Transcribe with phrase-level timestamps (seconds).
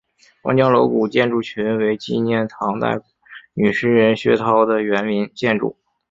[0.41, 3.01] 望江楼古建筑群为纪念唐代
[3.53, 5.77] 女诗人薛涛的园林建筑。